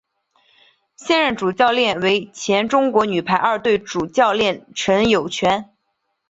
[0.95, 5.75] 现任主教练为前中国女排二队主教练陈友泉。